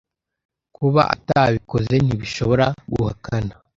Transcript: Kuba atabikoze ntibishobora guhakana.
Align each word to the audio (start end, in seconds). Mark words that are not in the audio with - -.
Kuba 0.75 1.01
atabikoze 1.15 1.95
ntibishobora 2.05 2.65
guhakana. 2.91 3.53